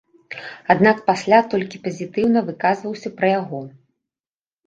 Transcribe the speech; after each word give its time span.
Аднак 0.73 1.01
пасля 1.09 1.39
толькі 1.51 1.81
пазітыўна 1.83 2.43
выказваўся 2.49 3.09
пра 3.19 3.27
яго. 3.41 3.59